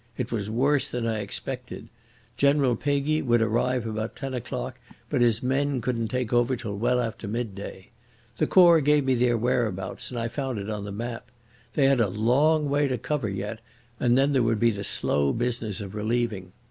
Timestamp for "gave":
8.81-9.05